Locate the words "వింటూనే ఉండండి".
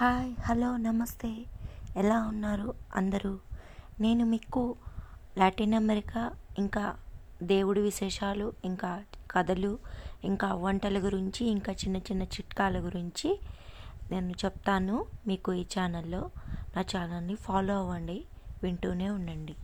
18.62-19.56